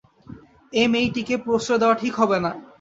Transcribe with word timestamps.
এ 0.73 0.83
মেয়েটিকে 0.91 1.35
প্রশ্রয় 1.45 1.79
দেয়া 1.81 1.95
ঠিক 2.01 2.13
হবে 2.21 2.37
না। 2.45 2.51